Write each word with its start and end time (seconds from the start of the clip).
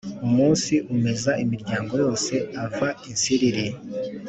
Umunsi 0.27 0.73
ameza 0.93 1.31
imiryango 1.43 1.91
yose 2.03 2.33
ava 2.63 2.87
i 3.07 3.11
Nsiriri 3.15 3.67